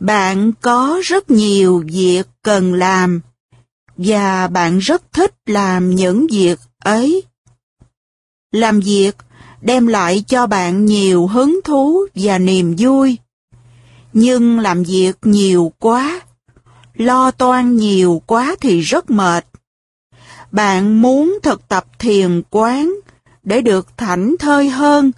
Bạn 0.00 0.52
có 0.60 1.00
rất 1.04 1.30
nhiều 1.30 1.84
việc 1.86 2.26
cần 2.42 2.74
làm 2.74 3.20
và 3.96 4.46
bạn 4.46 4.78
rất 4.78 5.12
thích 5.12 5.34
làm 5.46 5.94
những 5.94 6.26
việc 6.30 6.58
ấy. 6.78 7.22
Làm 8.52 8.80
việc 8.80 9.16
đem 9.60 9.86
lại 9.86 10.24
cho 10.26 10.46
bạn 10.46 10.86
nhiều 10.86 11.26
hứng 11.26 11.60
thú 11.64 12.06
và 12.14 12.38
niềm 12.38 12.74
vui. 12.78 13.18
Nhưng 14.12 14.60
làm 14.60 14.82
việc 14.82 15.16
nhiều 15.22 15.72
quá, 15.78 16.20
lo 16.94 17.30
toan 17.30 17.76
nhiều 17.76 18.22
quá 18.26 18.56
thì 18.60 18.80
rất 18.80 19.10
mệt. 19.10 19.46
Bạn 20.52 21.02
muốn 21.02 21.38
thực 21.42 21.68
tập 21.68 21.86
thiền 21.98 22.42
quán 22.50 22.94
để 23.42 23.60
được 23.60 23.96
thảnh 23.96 24.36
thơi 24.38 24.68
hơn, 24.70 25.12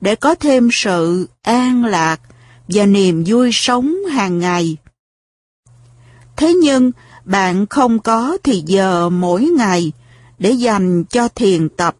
để 0.00 0.14
có 0.14 0.34
thêm 0.34 0.68
sự 0.72 1.28
an 1.42 1.84
lạc 1.84 2.20
và 2.68 2.86
niềm 2.86 3.24
vui 3.26 3.50
sống 3.52 3.94
hàng 4.12 4.38
ngày. 4.38 4.76
Thế 6.36 6.54
nhưng, 6.54 6.92
bạn 7.24 7.66
không 7.66 7.98
có 7.98 8.38
thì 8.42 8.62
giờ 8.66 9.08
mỗi 9.08 9.42
ngày 9.42 9.92
để 10.38 10.50
dành 10.50 11.04
cho 11.04 11.28
thiền 11.28 11.68
tập. 11.68 11.96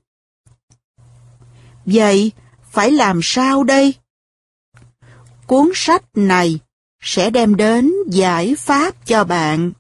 Vậy, 1.86 2.32
phải 2.70 2.90
làm 2.90 3.20
sao 3.22 3.64
đây? 3.64 3.94
Cuốn 5.46 5.70
sách 5.74 6.04
này 6.14 6.58
sẽ 7.00 7.30
đem 7.30 7.56
đến 7.56 7.92
giải 8.10 8.54
pháp 8.58 9.06
cho 9.06 9.24
bạn. 9.24 9.72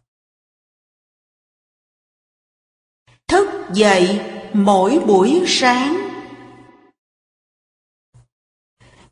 Thức 3.28 3.48
dậy 3.74 4.20
mỗi 4.52 4.98
buổi 5.06 5.44
sáng 5.46 6.05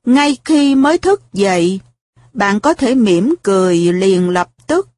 Ngay 0.05 0.37
khi 0.45 0.75
mới 0.75 0.99
thức 0.99 1.33
dậy, 1.33 1.81
bạn 2.33 2.61
có 2.61 2.75
thể 2.75 2.95
mỉm 2.95 3.35
cười 3.43 3.77
liền 3.77 4.31
lập 4.31 4.49
tức. 4.67 4.89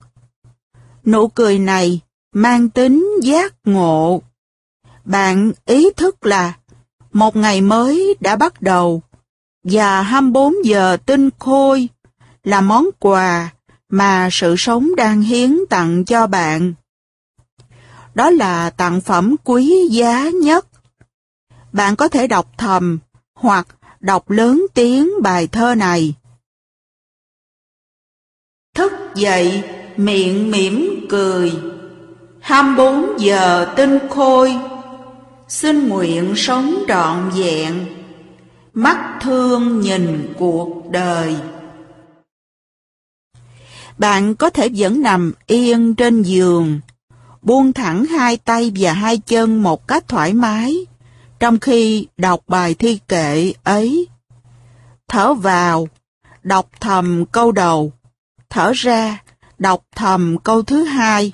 Nụ 1.04 1.28
cười 1.28 1.58
này 1.58 2.00
mang 2.32 2.68
tính 2.68 3.10
giác 3.22 3.54
ngộ. 3.64 4.22
Bạn 5.04 5.52
ý 5.64 5.90
thức 5.96 6.26
là 6.26 6.54
một 7.12 7.36
ngày 7.36 7.60
mới 7.60 8.16
đã 8.20 8.36
bắt 8.36 8.62
đầu 8.62 9.02
và 9.64 10.02
24 10.02 10.54
giờ 10.64 10.96
tinh 11.06 11.30
khôi 11.38 11.88
là 12.44 12.60
món 12.60 12.86
quà 12.98 13.52
mà 13.88 14.28
sự 14.32 14.54
sống 14.58 14.96
đang 14.96 15.22
hiến 15.22 15.58
tặng 15.70 16.04
cho 16.04 16.26
bạn. 16.26 16.74
Đó 18.14 18.30
là 18.30 18.70
tặng 18.70 19.00
phẩm 19.00 19.36
quý 19.44 19.88
giá 19.90 20.30
nhất. 20.42 20.66
Bạn 21.72 21.96
có 21.96 22.08
thể 22.08 22.26
đọc 22.26 22.46
thầm 22.58 22.98
hoặc 23.34 23.66
đọc 24.06 24.30
lớn 24.30 24.66
tiếng 24.74 25.10
bài 25.22 25.46
thơ 25.46 25.74
này. 25.74 26.14
Thức 28.74 28.92
dậy, 29.14 29.62
miệng 29.96 30.50
mỉm 30.50 31.06
cười, 31.08 31.52
24 32.40 33.20
giờ 33.20 33.72
tinh 33.76 33.98
khôi, 34.10 34.56
xin 35.48 35.88
nguyện 35.88 36.32
sống 36.36 36.84
trọn 36.88 37.30
vẹn, 37.36 37.86
mắt 38.74 39.18
thương 39.22 39.80
nhìn 39.80 40.34
cuộc 40.38 40.90
đời. 40.90 41.36
Bạn 43.98 44.34
có 44.34 44.50
thể 44.50 44.68
vẫn 44.76 45.02
nằm 45.02 45.32
yên 45.46 45.94
trên 45.94 46.22
giường, 46.22 46.80
buông 47.42 47.72
thẳng 47.72 48.04
hai 48.04 48.36
tay 48.36 48.72
và 48.78 48.92
hai 48.92 49.18
chân 49.18 49.62
một 49.62 49.88
cách 49.88 50.08
thoải 50.08 50.32
mái, 50.32 50.86
trong 51.40 51.58
khi 51.58 52.06
đọc 52.16 52.40
bài 52.48 52.74
thi 52.74 52.98
kệ 53.08 53.52
ấy. 53.64 54.08
Thở 55.08 55.34
vào, 55.34 55.88
đọc 56.42 56.68
thầm 56.80 57.24
câu 57.32 57.52
đầu, 57.52 57.92
thở 58.50 58.72
ra, 58.74 59.22
đọc 59.58 59.82
thầm 59.96 60.38
câu 60.38 60.62
thứ 60.62 60.84
hai, 60.84 61.32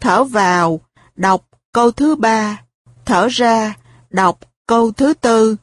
thở 0.00 0.24
vào, 0.24 0.80
đọc 1.16 1.44
câu 1.72 1.90
thứ 1.90 2.14
ba, 2.14 2.62
thở 3.04 3.28
ra, 3.28 3.74
đọc 4.10 4.38
câu 4.66 4.92
thứ 4.92 5.14
tư, 5.14 5.56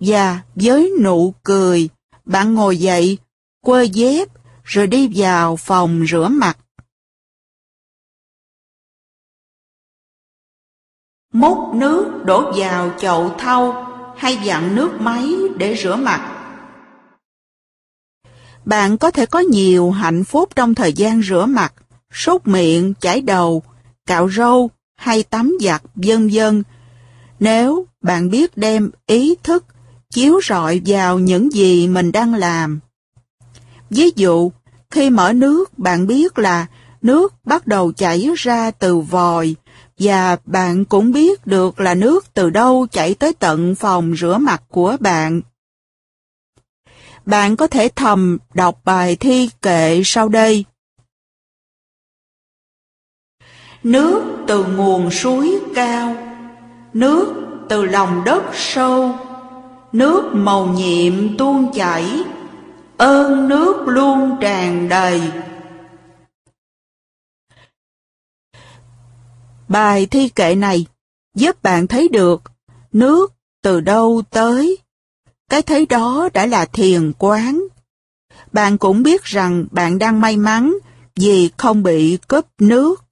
và 0.00 0.40
với 0.54 0.92
nụ 1.02 1.34
cười, 1.42 1.88
bạn 2.24 2.54
ngồi 2.54 2.76
dậy, 2.76 3.18
quơ 3.60 3.82
dép, 3.82 4.28
rồi 4.64 4.86
đi 4.86 5.10
vào 5.14 5.56
phòng 5.56 6.04
rửa 6.10 6.28
mặt. 6.28 6.58
Múc 11.36 11.74
nước 11.74 12.24
đổ 12.24 12.52
vào 12.56 12.90
chậu 12.98 13.34
thau 13.38 13.86
hay 14.16 14.38
dặn 14.44 14.74
nước 14.74 15.00
máy 15.00 15.34
để 15.56 15.76
rửa 15.82 15.96
mặt. 15.96 16.32
Bạn 18.64 18.98
có 18.98 19.10
thể 19.10 19.26
có 19.26 19.38
nhiều 19.38 19.90
hạnh 19.90 20.24
phúc 20.24 20.48
trong 20.56 20.74
thời 20.74 20.92
gian 20.92 21.22
rửa 21.22 21.46
mặt, 21.46 21.72
sốt 22.12 22.40
miệng, 22.44 22.94
chải 23.00 23.20
đầu, 23.20 23.62
cạo 24.06 24.30
râu 24.30 24.70
hay 24.96 25.22
tắm 25.22 25.56
giặt 25.60 25.82
vân 25.94 26.28
vân. 26.32 26.62
Nếu 27.40 27.86
bạn 28.02 28.30
biết 28.30 28.56
đem 28.56 28.90
ý 29.06 29.34
thức 29.42 29.64
chiếu 30.10 30.40
rọi 30.48 30.80
vào 30.86 31.18
những 31.18 31.52
gì 31.52 31.88
mình 31.88 32.12
đang 32.12 32.34
làm. 32.34 32.80
Ví 33.90 34.10
dụ, 34.16 34.50
khi 34.90 35.10
mở 35.10 35.32
nước 35.32 35.78
bạn 35.78 36.06
biết 36.06 36.38
là 36.38 36.66
nước 37.02 37.34
bắt 37.44 37.66
đầu 37.66 37.92
chảy 37.92 38.30
ra 38.36 38.70
từ 38.70 38.98
vòi 38.98 39.54
và 39.98 40.36
bạn 40.44 40.84
cũng 40.84 41.12
biết 41.12 41.46
được 41.46 41.80
là 41.80 41.94
nước 41.94 42.34
từ 42.34 42.50
đâu 42.50 42.86
chảy 42.90 43.14
tới 43.14 43.32
tận 43.32 43.74
phòng 43.74 44.14
rửa 44.16 44.38
mặt 44.40 44.62
của 44.68 44.96
bạn. 45.00 45.40
Bạn 47.26 47.56
có 47.56 47.66
thể 47.66 47.88
thầm 47.96 48.38
đọc 48.54 48.80
bài 48.84 49.16
thi 49.16 49.50
kệ 49.62 50.02
sau 50.04 50.28
đây. 50.28 50.64
Nước 53.82 54.22
từ 54.46 54.64
nguồn 54.64 55.10
suối 55.10 55.58
cao, 55.74 56.16
nước 56.92 57.34
từ 57.68 57.84
lòng 57.84 58.22
đất 58.24 58.42
sâu, 58.52 59.14
nước 59.92 60.30
màu 60.34 60.66
nhiệm 60.66 61.36
tuôn 61.38 61.72
chảy, 61.74 62.24
ơn 62.96 63.48
nước 63.48 63.84
luôn 63.86 64.36
tràn 64.40 64.88
đầy. 64.88 65.22
Bài 69.68 70.06
thi 70.06 70.28
kệ 70.28 70.54
này 70.54 70.86
giúp 71.34 71.62
bạn 71.62 71.86
thấy 71.86 72.08
được 72.08 72.42
nước 72.92 73.32
từ 73.62 73.80
đâu 73.80 74.22
tới. 74.30 74.78
Cái 75.50 75.62
thấy 75.62 75.86
đó 75.86 76.28
đã 76.34 76.46
là 76.46 76.64
thiền 76.64 77.12
quán. 77.18 77.62
Bạn 78.52 78.78
cũng 78.78 79.02
biết 79.02 79.24
rằng 79.24 79.66
bạn 79.70 79.98
đang 79.98 80.20
may 80.20 80.36
mắn 80.36 80.78
vì 81.16 81.50
không 81.56 81.82
bị 81.82 82.18
cướp 82.28 82.46
nước. 82.58 83.04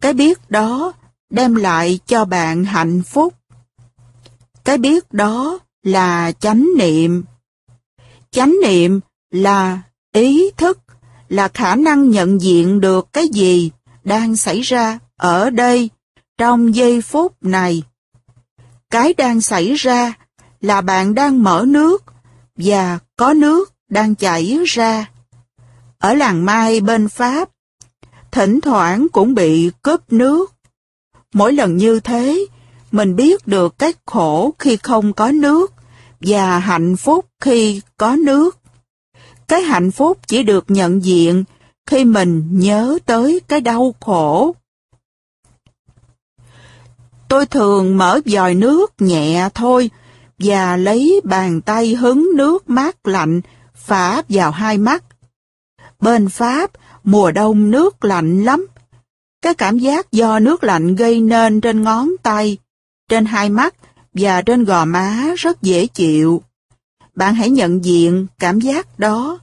Cái 0.00 0.12
biết 0.12 0.50
đó 0.50 0.92
đem 1.30 1.54
lại 1.54 1.98
cho 2.06 2.24
bạn 2.24 2.64
hạnh 2.64 3.02
phúc. 3.02 3.34
Cái 4.64 4.78
biết 4.78 5.12
đó 5.12 5.58
là 5.82 6.32
chánh 6.32 6.68
niệm. 6.78 7.24
Chánh 8.30 8.54
niệm 8.62 9.00
là 9.30 9.80
ý 10.12 10.50
thức, 10.56 10.78
là 11.28 11.48
khả 11.48 11.76
năng 11.76 12.10
nhận 12.10 12.40
diện 12.40 12.80
được 12.80 13.08
cái 13.12 13.28
gì 13.28 13.70
đang 14.04 14.36
xảy 14.36 14.60
ra 14.60 14.98
ở 15.16 15.50
đây, 15.50 15.90
trong 16.38 16.74
giây 16.74 17.02
phút 17.02 17.32
này. 17.40 17.82
Cái 18.90 19.14
đang 19.14 19.40
xảy 19.40 19.74
ra 19.74 20.14
là 20.60 20.80
bạn 20.80 21.14
đang 21.14 21.42
mở 21.42 21.64
nước 21.68 22.04
và 22.56 22.98
có 23.16 23.32
nước 23.32 23.72
đang 23.88 24.14
chảy 24.14 24.58
ra. 24.66 25.10
Ở 25.98 26.14
làng 26.14 26.44
Mai 26.44 26.80
bên 26.80 27.08
Pháp, 27.08 27.48
thỉnh 28.30 28.60
thoảng 28.60 29.06
cũng 29.12 29.34
bị 29.34 29.70
cướp 29.82 30.12
nước. 30.12 30.52
Mỗi 31.32 31.52
lần 31.52 31.76
như 31.76 32.00
thế, 32.00 32.46
mình 32.92 33.16
biết 33.16 33.46
được 33.46 33.78
cái 33.78 33.92
khổ 34.06 34.54
khi 34.58 34.76
không 34.76 35.12
có 35.12 35.30
nước 35.30 35.72
và 36.20 36.58
hạnh 36.58 36.96
phúc 36.96 37.26
khi 37.40 37.80
có 37.96 38.16
nước. 38.16 38.58
Cái 39.48 39.62
hạnh 39.62 39.90
phúc 39.90 40.18
chỉ 40.26 40.42
được 40.42 40.64
nhận 40.68 41.04
diện 41.04 41.44
khi 41.86 42.04
mình 42.04 42.48
nhớ 42.50 42.98
tới 43.06 43.40
cái 43.48 43.60
đau 43.60 43.94
khổ. 44.00 44.54
Tôi 47.28 47.46
thường 47.46 47.96
mở 47.96 48.20
vòi 48.26 48.54
nước 48.54 48.92
nhẹ 48.98 49.48
thôi 49.54 49.90
và 50.38 50.76
lấy 50.76 51.20
bàn 51.24 51.60
tay 51.60 51.94
hứng 51.94 52.30
nước 52.34 52.70
mát 52.70 53.06
lạnh 53.06 53.40
phả 53.74 54.22
vào 54.28 54.50
hai 54.50 54.78
mắt. 54.78 55.04
Bên 56.00 56.28
Pháp, 56.28 56.70
mùa 57.04 57.30
đông 57.30 57.70
nước 57.70 58.04
lạnh 58.04 58.44
lắm. 58.44 58.66
Cái 59.42 59.54
cảm 59.54 59.78
giác 59.78 60.12
do 60.12 60.38
nước 60.38 60.64
lạnh 60.64 60.94
gây 60.94 61.20
nên 61.20 61.60
trên 61.60 61.82
ngón 61.82 62.10
tay, 62.22 62.58
trên 63.08 63.24
hai 63.24 63.48
mắt 63.48 63.74
và 64.14 64.42
trên 64.42 64.64
gò 64.64 64.84
má 64.84 65.34
rất 65.36 65.62
dễ 65.62 65.86
chịu. 65.86 66.42
Bạn 67.14 67.34
hãy 67.34 67.50
nhận 67.50 67.84
diện 67.84 68.26
cảm 68.38 68.60
giác 68.60 68.98
đó. 68.98 69.38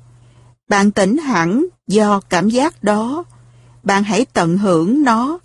Bạn 0.70 0.92
tỉnh 0.92 1.18
hẳn 1.18 1.66
do 1.88 2.22
cảm 2.30 2.50
giác 2.50 2.84
đó. 2.84 3.24
Bạn 3.84 4.04
hãy 4.04 4.26
tận 4.34 4.58
hưởng 4.58 5.04
nó. 5.04 5.40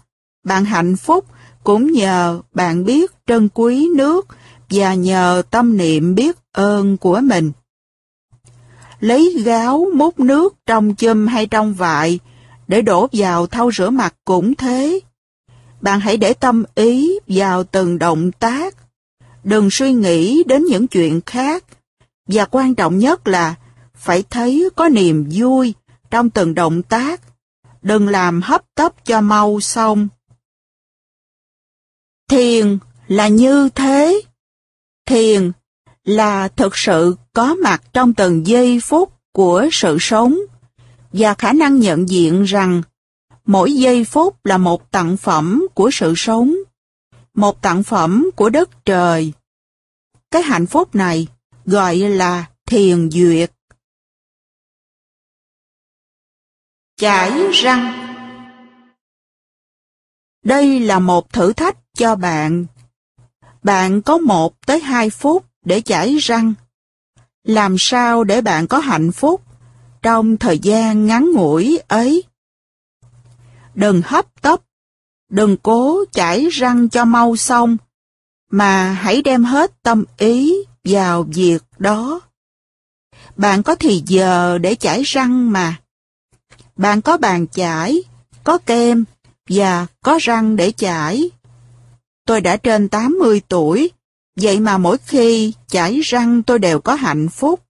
Bạn 0.44 0.64
hạnh 0.64 0.96
phúc 0.96 1.24
cũng 1.66 1.92
nhờ 1.92 2.40
bạn 2.54 2.84
biết 2.84 3.12
trân 3.26 3.48
quý 3.54 3.88
nước 3.96 4.26
và 4.70 4.94
nhờ 4.94 5.42
tâm 5.50 5.76
niệm 5.76 6.14
biết 6.14 6.36
ơn 6.52 6.96
của 6.96 7.20
mình. 7.22 7.52
lấy 9.00 9.42
gáo 9.44 9.86
múc 9.94 10.20
nước 10.20 10.54
trong 10.66 10.94
chum 10.94 11.26
hay 11.26 11.46
trong 11.46 11.74
vại 11.74 12.18
để 12.68 12.82
đổ 12.82 13.08
vào 13.12 13.46
thau 13.46 13.70
rửa 13.72 13.90
mặt 13.90 14.14
cũng 14.24 14.54
thế. 14.54 15.00
Bạn 15.80 16.00
hãy 16.00 16.16
để 16.16 16.34
tâm 16.34 16.64
ý 16.74 17.18
vào 17.28 17.64
từng 17.64 17.98
động 17.98 18.32
tác. 18.32 18.74
Đừng 19.44 19.70
suy 19.70 19.92
nghĩ 19.92 20.42
đến 20.46 20.64
những 20.64 20.86
chuyện 20.86 21.20
khác. 21.26 21.64
Và 22.28 22.44
quan 22.44 22.74
trọng 22.74 22.98
nhất 22.98 23.28
là 23.28 23.54
phải 23.94 24.24
thấy 24.30 24.68
có 24.76 24.88
niềm 24.88 25.28
vui 25.32 25.74
trong 26.10 26.30
từng 26.30 26.54
động 26.54 26.82
tác. 26.82 27.20
Đừng 27.82 28.08
làm 28.08 28.42
hấp 28.42 28.62
tấp 28.74 29.04
cho 29.04 29.20
mau 29.20 29.60
xong. 29.60 30.08
Thiền 32.28 32.78
là 33.08 33.28
như 33.28 33.68
thế. 33.74 34.22
Thiền 35.06 35.52
là 36.04 36.48
thực 36.48 36.76
sự 36.76 37.16
có 37.32 37.54
mặt 37.54 37.82
trong 37.92 38.14
từng 38.14 38.46
giây 38.46 38.80
phút 38.80 39.12
của 39.32 39.68
sự 39.72 39.96
sống 40.00 40.38
và 41.12 41.34
khả 41.34 41.52
năng 41.52 41.80
nhận 41.80 42.08
diện 42.08 42.42
rằng 42.42 42.82
mỗi 43.46 43.72
giây 43.72 44.04
phút 44.04 44.46
là 44.46 44.58
một 44.58 44.90
tặng 44.90 45.16
phẩm 45.16 45.66
của 45.74 45.90
sự 45.92 46.14
sống, 46.16 46.54
một 47.34 47.62
tặng 47.62 47.82
phẩm 47.82 48.30
của 48.36 48.50
đất 48.50 48.84
trời. 48.84 49.32
Cái 50.30 50.42
hạnh 50.42 50.66
phúc 50.66 50.94
này 50.94 51.26
gọi 51.64 51.96
là 51.96 52.46
thiền 52.66 53.10
duyệt. 53.10 53.52
Chải 56.96 57.52
răng 57.52 58.05
đây 60.46 60.80
là 60.80 60.98
một 60.98 61.32
thử 61.32 61.52
thách 61.52 61.76
cho 61.94 62.16
bạn. 62.16 62.66
Bạn 63.62 64.02
có 64.02 64.18
một 64.18 64.66
tới 64.66 64.80
hai 64.80 65.10
phút 65.10 65.44
để 65.64 65.80
chải 65.80 66.16
răng. 66.16 66.54
Làm 67.44 67.76
sao 67.78 68.24
để 68.24 68.40
bạn 68.40 68.66
có 68.66 68.78
hạnh 68.78 69.12
phúc 69.12 69.42
trong 70.02 70.36
thời 70.36 70.58
gian 70.58 71.06
ngắn 71.06 71.30
ngủi 71.32 71.78
ấy? 71.88 72.22
Đừng 73.74 74.02
hấp 74.04 74.42
tấp, 74.42 74.60
đừng 75.30 75.56
cố 75.56 76.04
chải 76.12 76.46
răng 76.46 76.88
cho 76.88 77.04
mau 77.04 77.36
xong, 77.36 77.76
mà 78.50 78.92
hãy 78.92 79.22
đem 79.22 79.44
hết 79.44 79.82
tâm 79.82 80.04
ý 80.18 80.54
vào 80.84 81.22
việc 81.22 81.62
đó. 81.78 82.20
Bạn 83.36 83.62
có 83.62 83.74
thì 83.74 84.02
giờ 84.06 84.58
để 84.58 84.74
chải 84.74 85.02
răng 85.02 85.52
mà. 85.52 85.76
Bạn 86.76 87.02
có 87.02 87.16
bàn 87.16 87.46
chải, 87.46 88.02
có 88.44 88.58
kem 88.58 89.04
và 89.48 89.86
có 90.02 90.18
răng 90.22 90.56
để 90.56 90.72
chải. 90.76 91.30
Tôi 92.26 92.40
đã 92.40 92.56
trên 92.56 92.88
80 92.88 93.42
tuổi, 93.48 93.90
vậy 94.36 94.60
mà 94.60 94.78
mỗi 94.78 94.98
khi 94.98 95.52
chải 95.66 96.00
răng 96.00 96.42
tôi 96.42 96.58
đều 96.58 96.80
có 96.80 96.94
hạnh 96.94 97.28
phúc. 97.28 97.60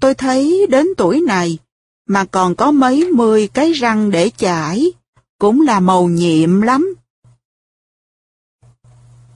Tôi 0.00 0.14
thấy 0.14 0.66
đến 0.70 0.86
tuổi 0.96 1.20
này 1.26 1.58
mà 2.08 2.24
còn 2.24 2.54
có 2.54 2.70
mấy 2.70 3.04
mươi 3.04 3.48
cái 3.54 3.72
răng 3.72 4.10
để 4.10 4.30
chải, 4.36 4.92
cũng 5.38 5.60
là 5.60 5.80
màu 5.80 6.08
nhiệm 6.08 6.60
lắm. 6.60 6.94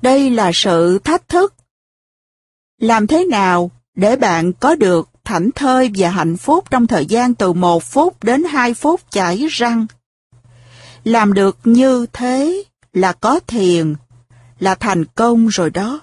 Đây 0.02 0.31
là 0.31 0.50
sự 0.55 0.99
thách 0.99 1.29
thức. 1.29 1.55
Làm 2.79 3.06
thế 3.06 3.25
nào 3.25 3.70
để 3.94 4.17
bạn 4.17 4.52
có 4.52 4.75
được 4.75 5.08
thảnh 5.25 5.50
thơi 5.55 5.91
và 5.97 6.11
hạnh 6.11 6.37
phúc 6.37 6.70
trong 6.70 6.87
thời 6.87 7.06
gian 7.06 7.35
từ 7.35 7.52
một 7.52 7.85
phút 7.85 8.25
đến 8.25 8.44
hai 8.44 8.75
phút 8.75 9.00
chảy 9.11 9.47
răng? 9.50 9.87
Làm 11.05 11.32
được 11.32 11.58
như 11.64 12.06
thế 12.12 12.64
là 12.93 13.12
có 13.12 13.41
thiền, 13.47 13.94
là 14.58 14.75
thành 14.75 15.05
công 15.05 15.47
rồi 15.47 15.70
đó. 15.70 16.00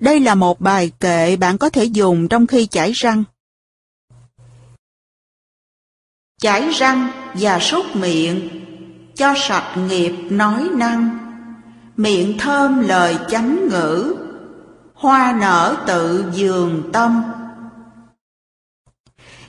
Đây 0.00 0.20
là 0.20 0.34
một 0.34 0.60
bài 0.60 0.92
kệ 1.00 1.36
bạn 1.36 1.58
có 1.58 1.70
thể 1.70 1.84
dùng 1.84 2.28
trong 2.28 2.46
khi 2.46 2.66
chải 2.66 2.92
răng. 2.92 3.24
Chải 6.40 6.70
răng 6.70 7.10
và 7.34 7.58
súc 7.60 7.96
miệng, 7.96 8.48
cho 9.14 9.34
sạch 9.48 9.74
nghiệp 9.88 10.12
nói 10.30 10.68
năng, 10.72 11.18
miệng 11.96 12.38
thơm 12.38 12.88
lời 12.88 13.18
chánh 13.28 13.68
ngữ, 13.68 14.16
hoa 14.94 15.36
nở 15.40 15.84
tự 15.86 16.24
dường 16.34 16.90
tâm. 16.92 17.22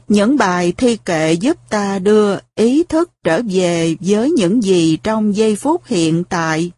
Những 0.07 0.37
bài 0.37 0.73
thi 0.77 0.97
kệ 1.05 1.33
giúp 1.33 1.57
ta 1.69 1.99
đưa 1.99 2.37
ý 2.55 2.83
thức 2.83 3.11
trở 3.23 3.41
về 3.49 3.95
với 3.99 4.31
những 4.31 4.63
gì 4.63 4.97
trong 5.03 5.35
giây 5.35 5.55
phút 5.55 5.85
hiện 5.85 6.23
tại. 6.23 6.71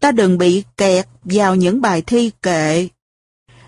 Ta 0.00 0.12
đừng 0.12 0.38
bị 0.38 0.64
kẹt 0.76 1.06
vào 1.24 1.54
những 1.54 1.80
bài 1.80 2.02
thi 2.02 2.30
kệ. 2.42 2.88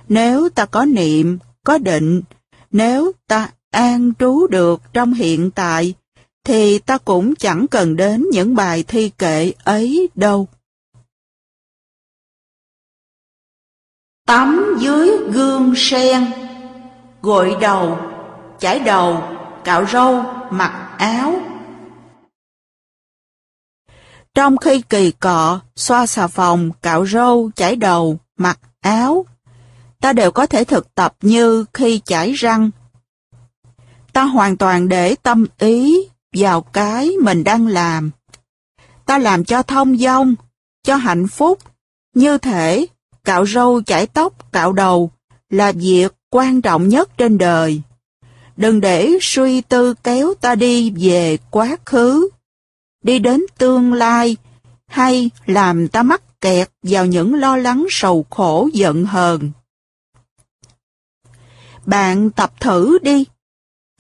Nếu 0.09 0.49
ta 0.49 0.67
có 0.67 0.85
niệm, 0.85 1.39
có 1.65 1.79
định, 1.79 2.23
nếu 2.71 3.13
ta 3.27 3.51
an 3.71 4.13
trú 4.19 4.47
được 4.47 4.83
trong 4.93 5.15
hiện 5.15 5.51
tại, 5.51 5.95
thì 6.45 6.79
ta 6.79 6.99
cũng 6.99 7.35
chẳng 7.35 7.67
cần 7.71 7.97
đến 7.97 8.27
những 8.33 8.55
bài 8.55 8.85
thi 8.89 9.11
kệ 9.19 9.53
ấy 9.65 10.09
đâu. 10.15 10.49
Tắm 14.27 14.77
dưới 14.81 15.11
gương 15.33 15.75
sen, 15.77 16.27
gội 17.23 17.57
đầu, 17.61 17.99
chải 18.59 18.81
đầu, 18.81 19.23
cạo 19.65 19.87
râu, 19.87 20.25
mặc 20.51 20.95
áo. 20.99 21.35
Trong 24.35 24.57
khi 24.57 24.81
kỳ 24.81 25.11
cọ, 25.11 25.61
xoa 25.77 26.07
xà 26.07 26.27
phòng, 26.27 26.71
cạo 26.83 27.07
râu, 27.07 27.51
chải 27.57 27.77
đầu, 27.77 28.19
mặc 28.39 28.59
áo, 28.81 29.27
ta 30.01 30.13
đều 30.13 30.31
có 30.31 30.47
thể 30.47 30.65
thực 30.65 30.95
tập 30.95 31.17
như 31.23 31.65
khi 31.75 32.01
chải 32.05 32.33
răng. 32.33 32.71
Ta 34.13 34.25
hoàn 34.25 34.57
toàn 34.57 34.89
để 34.89 35.15
tâm 35.23 35.47
ý 35.59 35.97
vào 36.33 36.61
cái 36.61 37.11
mình 37.23 37.45
đang 37.45 37.67
làm. 37.67 38.11
Ta 39.07 39.19
làm 39.19 39.45
cho 39.45 39.63
thông 39.63 39.97
dong, 39.97 40.35
cho 40.85 40.97
hạnh 40.97 41.29
phúc, 41.29 41.59
như 42.15 42.39
thể 42.39 42.87
cạo 43.25 43.47
râu 43.47 43.83
chải 43.83 44.07
tóc, 44.07 44.53
cạo 44.53 44.73
đầu 44.73 45.11
là 45.51 45.73
việc 45.73 46.13
quan 46.31 46.63
trọng 46.63 46.89
nhất 46.89 47.19
trên 47.19 47.39
đời. 47.39 47.83
Đừng 48.57 48.81
để 48.81 49.13
suy 49.21 49.61
tư 49.61 49.95
kéo 50.03 50.35
ta 50.41 50.55
đi 50.55 50.91
về 50.91 51.39
quá 51.51 51.77
khứ, 51.85 52.29
đi 53.03 53.19
đến 53.19 53.41
tương 53.59 53.93
lai, 53.93 54.37
hay 54.87 55.31
làm 55.47 55.89
ta 55.89 56.03
mắc 56.03 56.41
kẹt 56.41 56.71
vào 56.83 57.07
những 57.07 57.35
lo 57.35 57.57
lắng 57.57 57.87
sầu 57.91 58.27
khổ 58.31 58.69
giận 58.73 59.05
hờn. 59.05 59.51
Bạn 61.87 62.31
tập 62.31 62.53
thử 62.61 62.99
đi. 63.03 63.25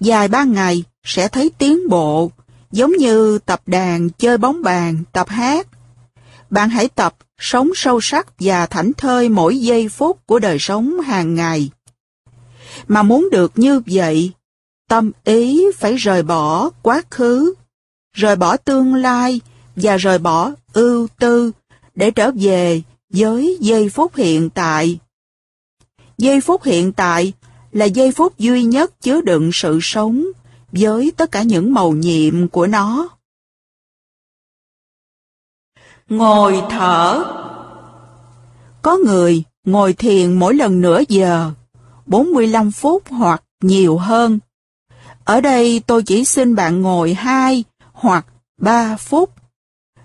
Dài 0.00 0.28
ba 0.28 0.44
ngày 0.44 0.84
sẽ 1.04 1.28
thấy 1.28 1.50
tiến 1.58 1.88
bộ, 1.88 2.30
giống 2.72 2.92
như 2.92 3.38
tập 3.38 3.62
đàn, 3.66 4.10
chơi 4.10 4.38
bóng 4.38 4.62
bàn, 4.62 5.02
tập 5.12 5.28
hát. 5.28 5.66
Bạn 6.50 6.70
hãy 6.70 6.88
tập 6.88 7.16
sống 7.38 7.70
sâu 7.74 8.00
sắc 8.00 8.26
và 8.38 8.66
thảnh 8.66 8.92
thơi 8.92 9.28
mỗi 9.28 9.58
giây 9.58 9.88
phút 9.88 10.26
của 10.26 10.38
đời 10.38 10.58
sống 10.58 11.00
hàng 11.00 11.34
ngày. 11.34 11.70
Mà 12.88 13.02
muốn 13.02 13.28
được 13.32 13.52
như 13.54 13.82
vậy, 13.86 14.32
tâm 14.88 15.12
ý 15.24 15.64
phải 15.74 15.96
rời 15.96 16.22
bỏ 16.22 16.70
quá 16.82 17.02
khứ, 17.10 17.54
rời 18.16 18.36
bỏ 18.36 18.56
tương 18.56 18.94
lai 18.94 19.40
và 19.76 19.96
rời 19.96 20.18
bỏ 20.18 20.52
ưu 20.72 21.08
tư 21.18 21.52
để 21.94 22.10
trở 22.10 22.30
về 22.30 22.82
với 23.10 23.58
giây 23.60 23.88
phút 23.88 24.16
hiện 24.16 24.50
tại. 24.50 24.98
Giây 26.18 26.40
phút 26.40 26.62
hiện 26.64 26.92
tại 26.92 27.32
là 27.72 27.84
giây 27.84 28.12
phút 28.12 28.38
duy 28.38 28.62
nhất 28.62 29.00
chứa 29.00 29.20
đựng 29.20 29.50
sự 29.52 29.78
sống 29.82 30.26
với 30.72 31.12
tất 31.16 31.32
cả 31.32 31.42
những 31.42 31.74
màu 31.74 31.92
nhiệm 31.92 32.48
của 32.48 32.66
nó. 32.66 33.08
Ngồi 36.08 36.62
thở 36.70 37.24
Có 38.82 38.96
người 38.96 39.42
ngồi 39.64 39.92
thiền 39.92 40.32
mỗi 40.34 40.54
lần 40.54 40.80
nửa 40.80 41.02
giờ, 41.08 41.52
45 42.06 42.70
phút 42.70 43.02
hoặc 43.08 43.42
nhiều 43.60 43.98
hơn. 43.98 44.38
Ở 45.26 45.40
đây 45.40 45.82
tôi 45.86 46.02
chỉ 46.02 46.24
xin 46.24 46.54
bạn 46.54 46.82
ngồi 46.82 47.14
2 47.14 47.64
hoặc 47.92 48.26
3 48.60 48.96
phút. 48.96 49.30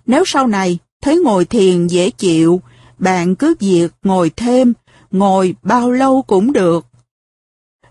Nếu 0.05 0.23
sau 0.25 0.47
này 0.47 0.77
thấy 1.01 1.17
ngồi 1.17 1.45
thiền 1.45 1.87
dễ 1.87 2.09
chịu, 2.09 2.61
bạn 2.99 3.35
cứ 3.35 3.55
việc 3.59 3.91
ngồi 4.03 4.31
thêm, 4.35 4.73
ngồi 5.11 5.55
bao 5.63 5.91
lâu 5.91 6.21
cũng 6.21 6.53
được. 6.53 6.85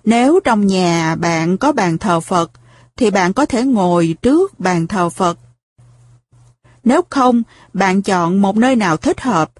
Nếu 0.04 0.40
trong 0.44 0.66
nhà 0.66 1.14
bạn 1.14 1.58
có 1.58 1.72
bàn 1.72 1.98
thờ 1.98 2.20
Phật, 2.20 2.50
thì 2.96 3.10
bạn 3.10 3.32
có 3.32 3.46
thể 3.46 3.64
ngồi 3.64 4.16
trước 4.22 4.60
bàn 4.60 4.86
thờ 4.86 5.10
Phật. 5.10 5.38
Nếu 6.84 7.02
không, 7.10 7.42
bạn 7.72 8.02
chọn 8.02 8.42
một 8.42 8.56
nơi 8.56 8.76
nào 8.76 8.96
thích 8.96 9.20
hợp, 9.20 9.50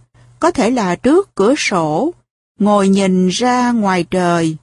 có 0.41 0.51
thể 0.51 0.71
là 0.71 0.97
trước 0.97 1.35
cửa 1.35 1.55
sổ, 1.59 2.15
ngồi 2.59 2.89
nhìn 2.89 3.29
ra 3.29 3.73
ngoài 3.73 4.05
trời. 4.05 4.57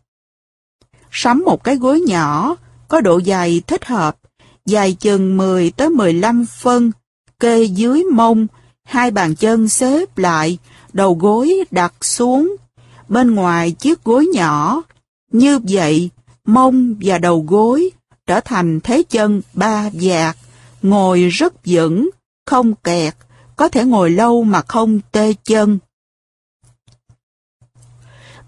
Sắm 1.11 1.43
một 1.45 1.63
cái 1.63 1.75
gối 1.75 2.01
nhỏ, 2.01 2.55
có 2.87 3.01
độ 3.01 3.17
dài 3.17 3.61
thích 3.67 3.85
hợp, 3.85 4.17
dài 4.65 4.93
chừng 4.93 5.37
10 5.37 5.71
tới 5.71 5.89
15 5.89 6.45
phân, 6.45 6.91
kê 7.39 7.63
dưới 7.63 8.03
mông, 8.03 8.47
hai 8.83 9.11
bàn 9.11 9.35
chân 9.35 9.69
xếp 9.69 10.17
lại, 10.17 10.57
đầu 10.93 11.13
gối 11.13 11.53
đặt 11.71 11.93
xuống. 12.01 12.55
Bên 13.07 13.35
ngoài 13.35 13.71
chiếc 13.71 14.03
gối 14.03 14.27
nhỏ, 14.33 14.81
như 15.31 15.59
vậy 15.69 16.09
mông 16.45 16.95
và 17.01 17.17
đầu 17.17 17.45
gối 17.47 17.91
trở 18.27 18.39
thành 18.39 18.79
thế 18.79 19.03
chân 19.09 19.41
ba 19.53 19.89
dạc, 19.93 20.37
ngồi 20.81 21.23
rất 21.23 21.53
vững, 21.65 22.09
không 22.45 22.75
kẹt, 22.75 23.15
có 23.55 23.69
thể 23.69 23.83
ngồi 23.83 24.09
lâu 24.09 24.43
mà 24.43 24.61
không 24.67 24.99
tê 25.11 25.33
chân. 25.43 25.79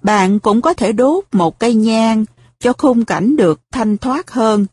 Bạn 0.01 0.39
cũng 0.39 0.61
có 0.61 0.73
thể 0.73 0.91
đốt 0.91 1.23
một 1.31 1.59
cây 1.59 1.73
nhang 1.73 2.25
cho 2.59 2.73
khung 2.73 3.05
cảnh 3.05 3.35
được 3.35 3.61
thanh 3.71 3.97
thoát 3.97 4.31
hơn. 4.31 4.65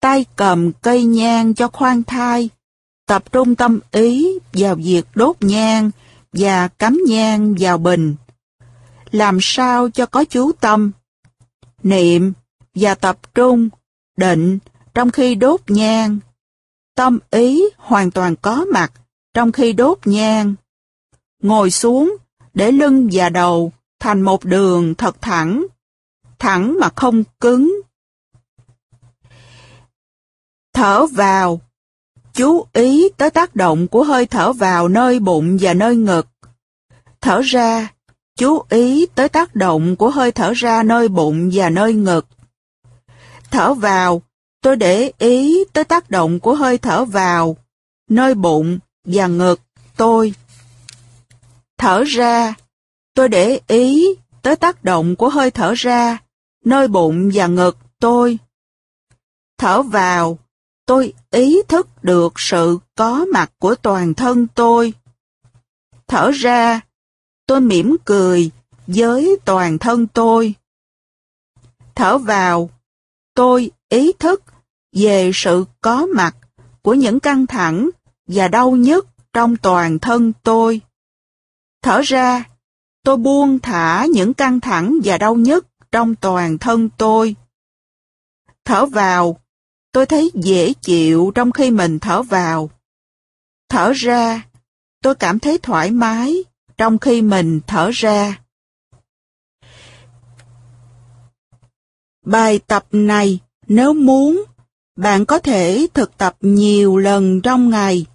Tay 0.00 0.24
cầm 0.36 0.72
cây 0.72 1.04
nhang 1.04 1.54
cho 1.54 1.68
khoan 1.68 2.02
thai, 2.02 2.48
tập 3.06 3.32
trung 3.32 3.54
tâm 3.54 3.80
ý 3.90 4.38
vào 4.52 4.74
việc 4.74 5.04
đốt 5.14 5.36
nhang 5.40 5.90
và 6.32 6.68
cắm 6.68 7.00
nhang 7.06 7.54
vào 7.58 7.78
bình. 7.78 8.14
Làm 9.10 9.38
sao 9.40 9.90
cho 9.90 10.06
có 10.06 10.24
chú 10.24 10.52
tâm, 10.52 10.92
niệm 11.82 12.32
và 12.74 12.94
tập 12.94 13.34
trung, 13.34 13.68
định 14.16 14.58
trong 14.94 15.10
khi 15.10 15.34
đốt 15.34 15.60
nhang. 15.68 16.18
Tâm 16.96 17.18
ý 17.30 17.64
hoàn 17.76 18.10
toàn 18.10 18.36
có 18.36 18.64
mặt 18.72 18.92
trong 19.34 19.52
khi 19.52 19.72
đốt 19.72 19.98
nhang. 20.04 20.54
Ngồi 21.42 21.70
xuống 21.70 22.16
để 22.54 22.72
lưng 22.72 23.08
và 23.12 23.28
đầu 23.28 23.72
thành 24.00 24.20
một 24.20 24.44
đường 24.44 24.94
thật 24.94 25.22
thẳng, 25.22 25.66
thẳng 26.42 26.76
mà 26.80 26.88
không 26.96 27.24
cứng. 27.40 27.80
Thở 30.74 31.06
vào, 31.06 31.60
chú 32.34 32.66
ý 32.72 33.08
tới 33.16 33.30
tác 33.30 33.56
động 33.56 33.88
của 33.88 34.04
hơi 34.04 34.26
thở 34.26 34.52
vào 34.52 34.88
nơi 34.88 35.18
bụng 35.18 35.58
và 35.60 35.74
nơi 35.74 35.96
ngực. 35.96 36.26
Thở 37.20 37.40
ra, 37.40 37.88
chú 38.36 38.62
ý 38.70 39.06
tới 39.06 39.28
tác 39.28 39.54
động 39.54 39.96
của 39.96 40.10
hơi 40.10 40.32
thở 40.32 40.52
ra 40.52 40.82
nơi 40.82 41.08
bụng 41.08 41.50
và 41.52 41.70
nơi 41.70 41.94
ngực. 41.94 42.26
Thở 43.50 43.74
vào, 43.74 44.22
tôi 44.60 44.76
để 44.76 45.12
ý 45.18 45.64
tới 45.72 45.84
tác 45.84 46.10
động 46.10 46.40
của 46.40 46.54
hơi 46.54 46.78
thở 46.78 47.04
vào, 47.04 47.56
nơi 48.10 48.34
bụng 48.34 48.78
và 49.04 49.26
ngực 49.26 49.60
tôi. 49.96 50.34
Thở 51.78 52.02
ra, 52.06 52.54
tôi 53.14 53.28
để 53.28 53.60
ý 53.66 54.06
tới 54.42 54.56
tác 54.56 54.84
động 54.84 55.16
của 55.16 55.28
hơi 55.28 55.50
thở 55.50 55.74
ra, 55.76 56.18
nơi 56.64 56.88
bụng 56.88 57.30
và 57.34 57.46
ngực 57.46 57.78
tôi. 57.98 58.38
Thở 59.58 59.82
vào, 59.82 60.38
tôi 60.86 61.12
ý 61.30 61.62
thức 61.68 61.88
được 62.02 62.32
sự 62.36 62.78
có 62.94 63.24
mặt 63.32 63.52
của 63.58 63.74
toàn 63.74 64.14
thân 64.14 64.46
tôi. 64.54 64.94
Thở 66.06 66.30
ra, 66.30 66.80
tôi 67.46 67.60
mỉm 67.60 67.96
cười 68.04 68.50
với 68.86 69.36
toàn 69.44 69.78
thân 69.78 70.06
tôi. 70.06 70.54
Thở 71.94 72.18
vào, 72.18 72.70
tôi 73.34 73.70
ý 73.88 74.12
thức 74.18 74.42
về 74.92 75.30
sự 75.34 75.64
có 75.80 76.06
mặt 76.06 76.36
của 76.82 76.94
những 76.94 77.20
căng 77.20 77.46
thẳng 77.46 77.90
và 78.26 78.48
đau 78.48 78.70
nhức 78.70 79.06
trong 79.32 79.56
toàn 79.56 79.98
thân 79.98 80.32
tôi. 80.42 80.80
Thở 81.82 82.00
ra, 82.00 82.44
tôi 83.04 83.16
buông 83.16 83.58
thả 83.58 84.06
những 84.06 84.34
căng 84.34 84.60
thẳng 84.60 84.98
và 85.04 85.18
đau 85.18 85.34
nhức 85.34 85.66
trong 85.92 86.14
toàn 86.14 86.58
thân 86.58 86.88
tôi. 86.96 87.36
Thở 88.64 88.86
vào, 88.86 89.38
tôi 89.92 90.06
thấy 90.06 90.30
dễ 90.34 90.72
chịu 90.72 91.32
trong 91.34 91.52
khi 91.52 91.70
mình 91.70 91.98
thở 91.98 92.22
vào. 92.22 92.70
Thở 93.68 93.92
ra, 93.92 94.42
tôi 95.02 95.14
cảm 95.14 95.38
thấy 95.38 95.58
thoải 95.58 95.90
mái 95.90 96.44
trong 96.76 96.98
khi 96.98 97.22
mình 97.22 97.60
thở 97.66 97.90
ra. 97.92 98.38
Bài 102.24 102.58
tập 102.66 102.86
này, 102.92 103.40
nếu 103.66 103.94
muốn, 103.94 104.44
bạn 104.96 105.26
có 105.26 105.38
thể 105.38 105.86
thực 105.94 106.18
tập 106.18 106.36
nhiều 106.40 106.96
lần 106.98 107.40
trong 107.40 107.70
ngày, 107.70 108.06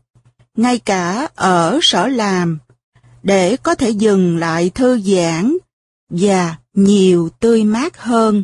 ngay 0.55 0.79
cả 0.79 1.27
ở 1.35 1.79
sở 1.81 2.07
làm, 2.07 2.59
để 3.23 3.57
có 3.57 3.75
thể 3.75 3.89
dừng 3.89 4.37
lại 4.37 4.69
thư 4.69 4.99
giãn 4.99 5.57
và 6.09 6.55
nhiều 6.77 7.29
tươi 7.39 7.63
mát 7.63 7.97
hơn. 7.97 8.43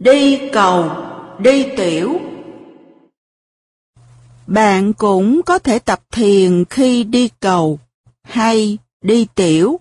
Đi 0.00 0.50
cầu, 0.52 0.90
đi 1.38 1.66
tiểu 1.76 2.20
Bạn 4.46 4.92
cũng 4.92 5.42
có 5.42 5.58
thể 5.58 5.78
tập 5.78 6.00
thiền 6.10 6.64
khi 6.70 7.04
đi 7.04 7.30
cầu 7.40 7.78
hay 8.22 8.78
đi 9.02 9.26
tiểu. 9.34 9.80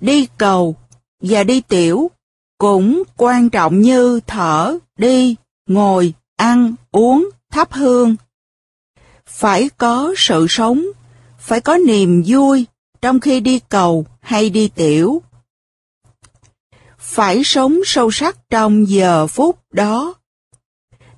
Đi 0.00 0.28
cầu 0.38 0.76
và 1.20 1.44
đi 1.44 1.60
tiểu 1.60 2.10
cũng 2.58 3.02
quan 3.16 3.50
trọng 3.50 3.80
như 3.80 4.20
thở, 4.26 4.78
đi, 4.96 5.36
ngồi, 5.66 6.14
ăn, 6.36 6.74
uống, 6.90 7.30
thắp 7.50 7.72
hương. 7.72 8.16
Phải 9.26 9.70
có 9.78 10.14
sự 10.16 10.46
sống, 10.48 10.86
phải 11.48 11.60
có 11.60 11.78
niềm 11.78 12.22
vui 12.26 12.66
trong 13.00 13.20
khi 13.20 13.40
đi 13.40 13.60
cầu 13.68 14.06
hay 14.20 14.50
đi 14.50 14.68
tiểu. 14.68 15.22
Phải 16.98 17.44
sống 17.44 17.78
sâu 17.84 18.10
sắc 18.10 18.38
trong 18.50 18.88
giờ 18.88 19.26
phút 19.26 19.58
đó, 19.72 20.14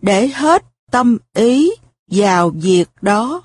để 0.02 0.28
hết 0.28 0.64
tâm 0.90 1.18
ý 1.34 1.70
vào 2.10 2.50
việc 2.50 2.88
đó. 3.02 3.42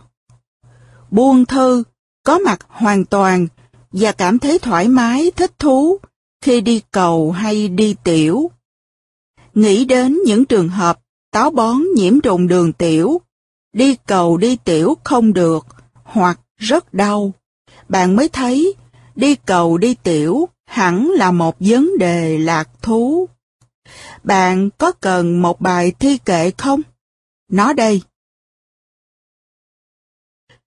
Buông 1.12 1.46
thư, 1.46 1.84
có 2.24 2.40
mặt 2.40 2.60
hoàn 2.68 3.06
toàn 3.06 3.48
và 3.92 4.12
cảm 4.12 4.40
thấy 4.40 4.60
thoải 4.60 4.88
mái, 4.88 5.32
thích 5.36 5.60
thú 5.60 6.00
khi 6.42 6.62
đi 6.62 6.82
cầu 6.92 7.32
hay 7.32 7.68
đi 7.68 7.96
tiểu. 8.04 8.52
Nghĩ 9.54 9.86
đến 9.86 10.20
những 10.26 10.46
trường 10.46 10.70
hợp 10.70 11.00
táo 11.32 11.52
bón 11.52 11.82
nhiễm 11.96 12.22
trùng 12.22 12.48
đường 12.48 12.74
tiểu, 12.74 13.22
đi 13.74 13.96
cầu 14.08 14.38
đi 14.38 14.56
tiểu 14.56 14.98
không 15.04 15.34
được, 15.34 15.66
hoặc 16.04 16.40
rất 16.58 16.94
đau. 16.94 17.34
Bạn 17.90 18.16
mới 18.16 18.30
thấy 18.30 18.76
đi 19.16 19.36
cầu 19.36 19.78
đi 19.78 19.96
tiểu 20.04 20.50
hẳn 20.66 21.12
là 21.16 21.32
một 21.32 21.56
vấn 21.60 21.98
đề 21.98 22.38
lạc 22.38 22.70
thú. 22.82 23.30
Bạn 24.24 24.70
có 24.78 24.92
cần 24.92 25.42
một 25.42 25.62
bài 25.62 25.92
thi 26.00 26.18
kệ 26.18 26.52
không? 26.58 26.82
Nó 27.52 27.74
đây. 27.74 28.02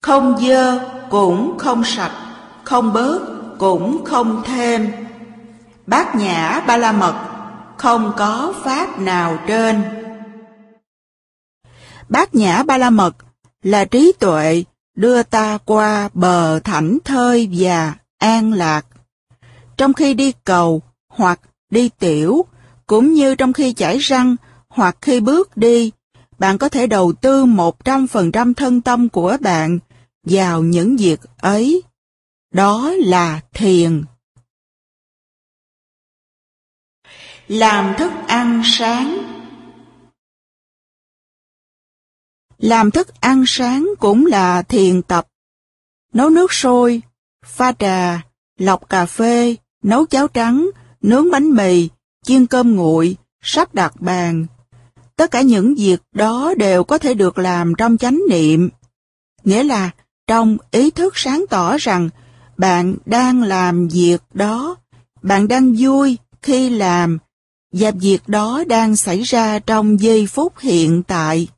Không 0.02 0.37
dơ 0.40 0.88
cũng 1.11 1.59
không 1.59 1.85
sạch, 1.85 2.37
không 2.64 2.92
bớt 2.92 3.21
cũng 3.59 4.04
không 4.04 4.42
thêm. 4.47 4.92
Bát 5.87 6.14
nhã 6.14 6.64
ba 6.66 6.76
la 6.76 6.92
mật, 6.92 7.28
không 7.76 8.12
có 8.16 8.54
pháp 8.64 8.99
nào 8.99 9.38
trên. 9.47 9.83
Bát 12.09 12.35
nhã 12.35 12.62
ba 12.62 12.78
la 12.78 12.90
mật 12.90 13.16
là 13.62 13.85
trí 13.85 14.12
tuệ 14.18 14.64
đưa 14.99 15.23
ta 15.23 15.59
qua 15.64 16.09
bờ 16.14 16.61
thảnh 16.61 16.99
thơi 17.05 17.49
và 17.52 17.95
an 18.19 18.52
lạc. 18.52 18.87
Trong 19.76 19.93
khi 19.93 20.14
đi 20.14 20.33
cầu 20.45 20.83
hoặc 21.09 21.40
đi 21.71 21.88
tiểu, 21.99 22.45
cũng 22.87 23.12
như 23.12 23.35
trong 23.35 23.52
khi 23.52 23.73
chải 23.73 23.99
răng 23.99 24.37
hoặc 24.69 24.97
khi 25.00 25.21
bước 25.21 25.57
đi, 25.57 25.93
bạn 26.38 26.59
có 26.59 26.69
thể 26.69 26.87
đầu 26.87 27.12
tư 27.12 27.45
100% 27.45 28.55
thân 28.55 28.81
tâm 28.81 29.09
của 29.09 29.37
bạn 29.40 29.78
vào 30.25 30.62
những 30.62 30.97
việc 30.97 31.21
ấy. 31.40 31.83
Đó 32.52 32.90
là 32.99 33.40
thiền. 33.55 34.05
Làm 37.49 37.95
thức 37.99 38.12
ăn 38.26 38.62
sáng 38.64 39.38
Làm 42.59 42.91
thức 42.91 43.21
ăn 43.21 43.45
sáng 43.47 43.88
cũng 43.99 44.27
là 44.27 44.62
thiền 44.62 45.03
tập. 45.03 45.27
Nấu 46.12 46.31
nước 46.31 46.53
sôi, 46.53 47.03
pha 47.45 47.73
trà, 47.73 48.23
lọc 48.59 48.88
cà 48.88 49.07
phê, 49.07 49.57
nấu 49.83 50.07
cháo 50.07 50.29
trắng, 50.29 50.71
nướng 51.00 51.31
bánh 51.31 51.50
mì, 51.50 51.88
chiên 52.25 52.47
cơm 52.47 52.77
nguội, 52.77 53.17
sắp 53.43 53.75
đặt 53.75 54.00
bàn. 54.00 54.47
Tất 55.17 55.31
cả 55.31 55.41
những 55.41 55.75
việc 55.75 56.00
đó 56.12 56.55
đều 56.57 56.85
có 56.85 56.99
thể 56.99 57.15
được 57.15 57.38
làm 57.38 57.73
trong 57.79 57.97
chánh 57.97 58.21
niệm. 58.31 58.69
Nghĩa 59.45 59.62
là 59.62 59.91
trong 60.27 60.57
ý 60.71 60.91
thức 60.91 61.12
sáng 61.17 61.45
tỏ 61.50 61.77
rằng 61.79 62.09
bạn 62.57 62.97
đang 63.07 63.43
làm 63.43 63.88
việc 63.88 64.19
đó, 64.35 64.77
bạn 65.23 65.49
đang 65.49 65.75
vui 65.79 66.19
khi 66.43 66.71
làm, 66.71 67.19
và 67.73 67.91
việc 67.91 68.21
đó 68.27 68.65
đang 68.67 68.97
xảy 68.97 69.23
ra 69.23 69.59
trong 69.59 70.00
giây 70.00 70.27
phút 70.27 70.59
hiện 70.59 71.03
tại. 71.03 71.49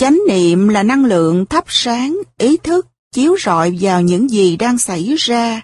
Chánh 0.00 0.20
niệm 0.28 0.68
là 0.68 0.82
năng 0.82 1.04
lượng 1.04 1.46
thắp 1.46 1.64
sáng 1.68 2.18
ý 2.38 2.56
thức 2.56 2.86
chiếu 3.12 3.36
rọi 3.44 3.78
vào 3.80 4.02
những 4.02 4.30
gì 4.30 4.56
đang 4.56 4.78
xảy 4.78 5.14
ra, 5.18 5.60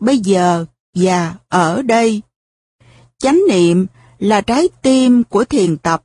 bây 0.00 0.18
giờ 0.18 0.64
và 0.94 1.34
ở 1.48 1.82
đây. 1.82 2.22
Chánh 3.18 3.40
niệm 3.48 3.86
là 4.18 4.40
trái 4.40 4.68
tim 4.82 5.24
của 5.24 5.44
thiền 5.44 5.76
tập. 5.76 6.04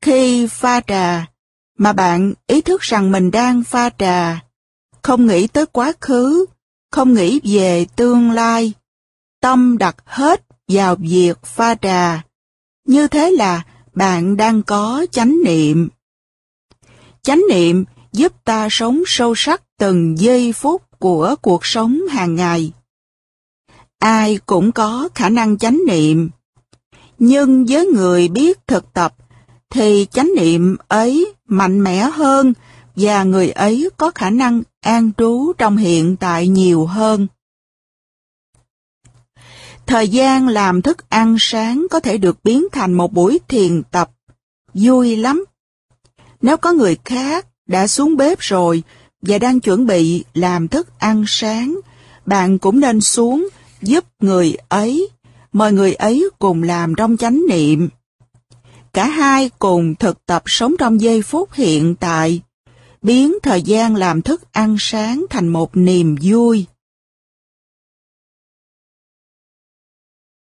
Khi 0.00 0.46
pha 0.46 0.80
trà, 0.80 1.26
mà 1.78 1.92
bạn 1.92 2.34
ý 2.46 2.60
thức 2.60 2.80
rằng 2.80 3.10
mình 3.10 3.30
đang 3.30 3.64
pha 3.64 3.90
trà, 3.98 4.40
không 5.02 5.26
nghĩ 5.26 5.46
tới 5.46 5.66
quá 5.66 5.92
khứ, 6.00 6.46
không 6.90 7.14
nghĩ 7.14 7.40
về 7.44 7.86
tương 7.96 8.30
lai, 8.30 8.72
tâm 9.40 9.78
đặt 9.78 9.96
hết 10.04 10.42
vào 10.68 10.96
việc 10.96 11.38
pha 11.44 11.74
trà. 11.74 12.24
Như 12.84 13.08
thế 13.08 13.30
là 13.30 13.62
bạn 13.94 14.36
đang 14.36 14.62
có 14.62 15.06
chánh 15.12 15.36
niệm. 15.44 15.88
Chánh 17.28 17.42
niệm 17.50 17.84
giúp 18.12 18.32
ta 18.44 18.68
sống 18.70 19.02
sâu 19.06 19.34
sắc 19.36 19.62
từng 19.78 20.18
giây 20.18 20.52
phút 20.52 20.82
của 20.98 21.34
cuộc 21.42 21.66
sống 21.66 22.00
hàng 22.10 22.34
ngày. 22.34 22.72
Ai 23.98 24.38
cũng 24.46 24.72
có 24.72 25.08
khả 25.14 25.28
năng 25.28 25.58
chánh 25.58 25.80
niệm, 25.88 26.30
nhưng 27.18 27.66
với 27.68 27.86
người 27.86 28.28
biết 28.28 28.66
thực 28.66 28.92
tập 28.92 29.14
thì 29.70 30.06
chánh 30.10 30.30
niệm 30.36 30.76
ấy 30.88 31.34
mạnh 31.46 31.84
mẽ 31.84 32.10
hơn 32.12 32.52
và 32.96 33.22
người 33.22 33.50
ấy 33.50 33.90
có 33.96 34.10
khả 34.10 34.30
năng 34.30 34.62
an 34.80 35.10
trú 35.18 35.52
trong 35.58 35.76
hiện 35.76 36.16
tại 36.16 36.48
nhiều 36.48 36.86
hơn. 36.86 37.26
Thời 39.86 40.08
gian 40.08 40.48
làm 40.48 40.82
thức 40.82 41.10
ăn 41.10 41.36
sáng 41.38 41.86
có 41.90 42.00
thể 42.00 42.18
được 42.18 42.44
biến 42.44 42.64
thành 42.72 42.92
một 42.92 43.12
buổi 43.12 43.40
thiền 43.48 43.82
tập, 43.82 44.10
vui 44.74 45.16
lắm. 45.16 45.44
Nếu 46.40 46.56
có 46.56 46.72
người 46.72 46.96
khác 47.04 47.46
đã 47.66 47.86
xuống 47.86 48.16
bếp 48.16 48.38
rồi 48.38 48.82
và 49.22 49.38
đang 49.38 49.60
chuẩn 49.60 49.86
bị 49.86 50.24
làm 50.34 50.68
thức 50.68 50.98
ăn 50.98 51.24
sáng, 51.26 51.80
bạn 52.26 52.58
cũng 52.58 52.80
nên 52.80 53.00
xuống 53.00 53.48
giúp 53.82 54.04
người 54.20 54.56
ấy, 54.68 55.08
mời 55.52 55.72
người 55.72 55.94
ấy 55.94 56.30
cùng 56.38 56.62
làm 56.62 56.94
trong 56.94 57.16
chánh 57.16 57.42
niệm. 57.48 57.88
Cả 58.92 59.08
hai 59.08 59.50
cùng 59.58 59.94
thực 59.94 60.26
tập 60.26 60.42
sống 60.46 60.74
trong 60.78 61.00
giây 61.00 61.22
phút 61.22 61.52
hiện 61.52 61.94
tại, 61.94 62.42
biến 63.02 63.34
thời 63.42 63.62
gian 63.62 63.96
làm 63.96 64.22
thức 64.22 64.52
ăn 64.52 64.76
sáng 64.78 65.26
thành 65.30 65.48
một 65.48 65.76
niềm 65.76 66.16
vui. 66.22 66.66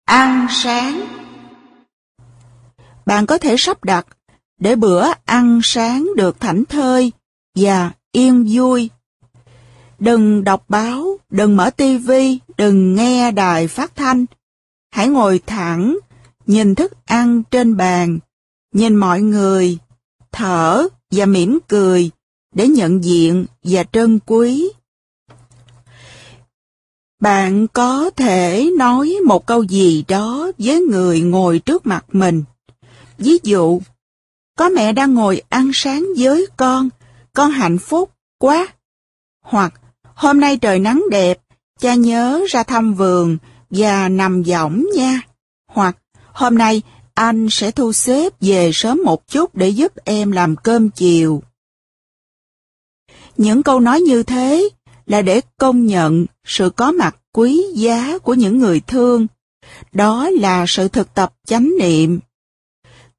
Ăn 0.04 0.46
sáng 0.50 1.00
Bạn 3.06 3.26
có 3.26 3.38
thể 3.38 3.54
sắp 3.58 3.84
đặt 3.84 4.06
để 4.60 4.76
bữa 4.76 5.04
ăn 5.24 5.60
sáng 5.62 6.08
được 6.16 6.40
thảnh 6.40 6.64
thơi 6.64 7.12
và 7.54 7.92
yên 8.12 8.46
vui. 8.52 8.90
Đừng 9.98 10.44
đọc 10.44 10.64
báo, 10.68 11.18
đừng 11.30 11.56
mở 11.56 11.70
tivi, 11.70 12.38
đừng 12.56 12.94
nghe 12.94 13.30
đài 13.30 13.68
phát 13.68 13.96
thanh. 13.96 14.26
Hãy 14.92 15.08
ngồi 15.08 15.40
thẳng, 15.46 15.98
nhìn 16.46 16.74
thức 16.74 16.92
ăn 17.06 17.42
trên 17.50 17.76
bàn, 17.76 18.18
nhìn 18.74 18.96
mọi 18.96 19.20
người, 19.20 19.78
thở 20.32 20.88
và 21.10 21.26
mỉm 21.26 21.58
cười 21.68 22.10
để 22.54 22.68
nhận 22.68 23.04
diện 23.04 23.46
và 23.64 23.84
trân 23.92 24.18
quý. 24.26 24.72
Bạn 27.20 27.66
có 27.68 28.10
thể 28.10 28.70
nói 28.78 29.16
một 29.26 29.46
câu 29.46 29.62
gì 29.62 30.04
đó 30.08 30.52
với 30.58 30.80
người 30.80 31.20
ngồi 31.20 31.58
trước 31.58 31.86
mặt 31.86 32.04
mình. 32.12 32.44
Ví 33.18 33.38
dụ, 33.42 33.80
có 34.60 34.68
mẹ 34.68 34.92
đang 34.92 35.14
ngồi 35.14 35.42
ăn 35.48 35.70
sáng 35.74 36.06
với 36.18 36.46
con, 36.56 36.88
con 37.32 37.50
hạnh 37.50 37.78
phúc 37.78 38.10
quá. 38.38 38.68
Hoặc, 39.44 39.74
hôm 40.14 40.40
nay 40.40 40.56
trời 40.56 40.78
nắng 40.78 41.04
đẹp, 41.10 41.38
cha 41.78 41.94
nhớ 41.94 42.40
ra 42.48 42.62
thăm 42.62 42.94
vườn 42.94 43.36
và 43.70 44.08
nằm 44.08 44.42
võng 44.42 44.86
nha. 44.96 45.20
Hoặc, 45.68 45.96
hôm 46.32 46.58
nay 46.58 46.82
anh 47.14 47.46
sẽ 47.50 47.70
thu 47.70 47.92
xếp 47.92 48.32
về 48.40 48.70
sớm 48.74 49.00
một 49.04 49.26
chút 49.26 49.54
để 49.54 49.68
giúp 49.68 49.92
em 50.04 50.32
làm 50.32 50.56
cơm 50.56 50.90
chiều. 50.90 51.42
Những 53.36 53.62
câu 53.62 53.80
nói 53.80 54.00
như 54.00 54.22
thế 54.22 54.68
là 55.06 55.22
để 55.22 55.40
công 55.58 55.86
nhận 55.86 56.26
sự 56.44 56.70
có 56.70 56.92
mặt 56.92 57.16
quý 57.32 57.62
giá 57.74 58.18
của 58.18 58.34
những 58.34 58.58
người 58.58 58.80
thương. 58.80 59.26
Đó 59.92 60.30
là 60.30 60.64
sự 60.68 60.88
thực 60.88 61.14
tập 61.14 61.34
chánh 61.46 61.70
niệm. 61.78 62.20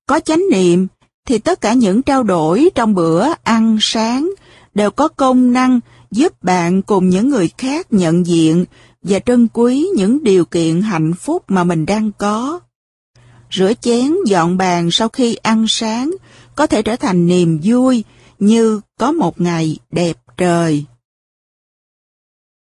Có 0.06 0.20
chánh 0.20 0.42
niệm 0.52 0.88
thì 1.32 1.40
tất 1.40 1.62
cả 1.62 1.74
những 1.74 2.02
trao 2.02 2.24
đổi 2.24 2.70
trong 2.76 2.96
bữa 2.96 3.28
ăn 3.44 3.78
sáng 3.82 4.32
đều 4.74 4.92
có 4.92 5.08
công 5.08 5.54
năng 5.54 5.80
giúp 6.12 6.44
bạn 6.44 6.82
cùng 6.82 7.10
những 7.10 7.30
người 7.30 7.50
khác 7.58 7.94
nhận 7.94 8.26
diện 8.26 8.66
và 9.04 9.20
trân 9.20 9.48
quý 9.54 9.88
những 9.96 10.24
điều 10.24 10.46
kiện 10.46 10.82
hạnh 10.82 11.14
phúc 11.14 11.44
mà 11.48 11.64
mình 11.64 11.86
đang 11.86 12.12
có. 12.18 12.60
Rửa 13.52 13.74
chén 13.82 14.16
dọn 14.26 14.58
bàn 14.58 14.92
sau 14.92 15.10
khi 15.10 15.36
ăn 15.36 15.66
sáng 15.68 16.16
có 16.56 16.68
thể 16.68 16.82
trở 16.82 16.96
thành 16.96 17.28
niềm 17.28 17.60
vui 17.64 18.04
như 18.40 18.82
có 19.00 19.12
một 19.12 19.42
ngày 19.42 19.78
đẹp 19.92 20.18
trời. 20.38 20.86